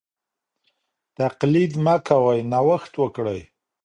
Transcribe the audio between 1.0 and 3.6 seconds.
تقليد مه کوئ نوښت وکړئ.